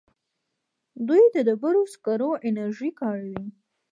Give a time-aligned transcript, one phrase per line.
[1.07, 3.43] دوی د ډبرو سکرو انرژي کاروي.